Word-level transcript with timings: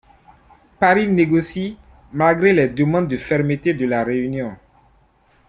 Paris 0.79 1.07
négocie, 1.09 1.77
malgré 2.11 2.53
les 2.53 2.67
demandes 2.69 3.07
de 3.07 3.17
fermeté 3.17 3.75
de 3.75 3.85
La 3.85 4.03
Réunion. 4.03 4.55